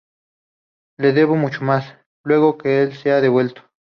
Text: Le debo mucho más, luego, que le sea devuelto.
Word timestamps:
Le 0.97 1.13
debo 1.13 1.35
mucho 1.35 1.63
más, 1.63 1.95
luego, 2.23 2.57
que 2.57 2.69
le 2.87 2.95
sea 2.95 3.21
devuelto. 3.21 3.61